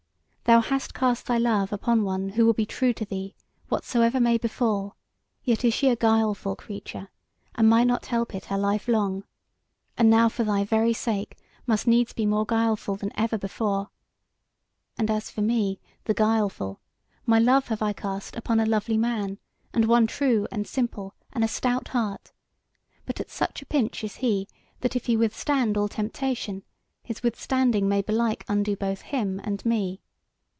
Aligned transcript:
Thou 0.45 0.59
hast 0.59 0.93
cast 0.93 1.27
thy 1.27 1.37
love 1.37 1.71
upon 1.71 2.03
one 2.03 2.27
who 2.29 2.45
will 2.45 2.51
be 2.51 2.65
true 2.65 2.91
to 2.95 3.05
thee, 3.05 3.35
whatsoever 3.69 4.19
may 4.19 4.37
befall; 4.37 4.97
yet 5.45 5.63
is 5.63 5.73
she 5.73 5.87
a 5.87 5.95
guileful 5.95 6.57
creature, 6.57 7.07
and 7.55 7.69
might 7.69 7.87
not 7.87 8.07
help 8.07 8.35
it 8.35 8.45
her 8.47 8.57
life 8.57 8.89
long, 8.89 9.23
and 9.97 10.09
now 10.09 10.27
for 10.27 10.43
thy 10.43 10.65
very 10.65 10.91
sake 10.91 11.37
must 11.65 11.87
needs 11.87 12.11
be 12.11 12.25
more 12.25 12.45
guileful 12.45 12.95
now 12.95 12.97
than 12.97 13.11
ever 13.15 13.37
before. 13.37 13.91
And 14.97 15.09
as 15.09 15.31
for 15.31 15.41
me, 15.41 15.79
the 16.03 16.13
guileful, 16.13 16.81
my 17.25 17.39
love 17.39 17.69
have 17.69 17.81
I 17.81 17.93
cast 17.93 18.35
upon 18.35 18.59
a 18.59 18.65
lovely 18.65 18.97
man, 18.97 19.37
and 19.73 19.85
one 19.85 20.05
true 20.05 20.49
and 20.51 20.67
simple, 20.67 21.15
and 21.31 21.45
a 21.45 21.47
stout 21.47 21.87
heart; 21.89 22.33
but 23.05 23.21
at 23.21 23.31
such 23.31 23.61
a 23.61 23.65
pinch 23.65 24.03
is 24.03 24.17
he, 24.17 24.49
that 24.81 24.97
if 24.97 25.05
he 25.05 25.15
withstand 25.15 25.77
all 25.77 25.87
temptation, 25.87 26.63
his 27.01 27.23
withstanding 27.23 27.87
may 27.87 28.01
belike 28.01 28.43
undo 28.49 28.75
both 28.75 28.99
him 29.03 29.39
and 29.45 29.65
me. 29.65 30.01